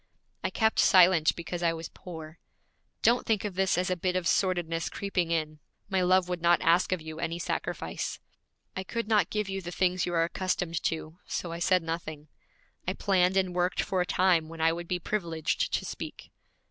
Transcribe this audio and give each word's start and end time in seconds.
I 0.43 0.49
kept 0.49 0.79
silent 0.79 1.35
because 1.35 1.61
I 1.61 1.73
was 1.73 1.89
poor. 1.89 2.39
Don't 3.03 3.27
think 3.27 3.45
of 3.45 3.53
this 3.53 3.77
as 3.77 3.91
a 3.91 3.95
bit 3.95 4.15
of 4.15 4.25
sordidness 4.27 4.89
creeping 4.89 5.29
in. 5.29 5.59
My 5.89 6.01
love 6.01 6.27
would 6.27 6.41
not 6.41 6.59
ask 6.63 6.91
of 6.91 7.03
you 7.03 7.19
any 7.19 7.37
sacrifice. 7.37 8.17
I 8.75 8.83
could 8.83 9.07
not 9.07 9.29
give 9.29 9.47
you 9.47 9.61
the 9.61 9.69
things 9.71 10.07
you 10.07 10.15
are 10.15 10.23
accustomed 10.23 10.81
to, 10.85 11.19
so 11.27 11.51
I 11.51 11.59
said 11.59 11.83
nothing. 11.83 12.29
I 12.87 12.93
planned 12.93 13.37
and 13.37 13.53
worked 13.53 13.83
for 13.83 14.01
a 14.01 14.05
time 14.07 14.49
when 14.49 14.59
I 14.59 14.73
would 14.73 14.87
be 14.87 14.97
privileged 14.97 15.71
to 15.71 15.85
speak.' 15.85 16.31